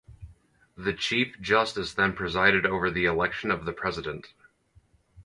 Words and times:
The 0.75 0.93
Chief 0.93 1.39
Justice 1.39 1.93
then 1.93 2.13
presided 2.13 2.65
over 2.65 2.89
the 2.89 3.05
election 3.05 3.51
of 3.51 3.65
the 3.65 3.71
President. 3.71 4.33